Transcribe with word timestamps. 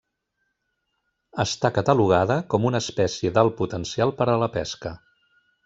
Està 1.43 1.71
catalogada 1.75 2.39
com 2.55 2.67
una 2.71 2.83
espècie 2.87 3.35
d'alt 3.37 3.57
potencial 3.63 4.15
per 4.23 4.31
a 4.35 4.39
la 4.47 4.49
pesca. 4.59 4.97